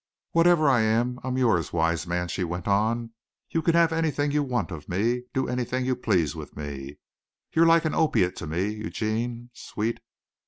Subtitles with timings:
[0.31, 3.11] "Whatever I am, I'm yours, wise man," she went on.
[3.51, 6.97] "You can have anything you want of me, do anything you please with me.
[7.53, 9.99] You're like an opiate to me, Eugene, sweet!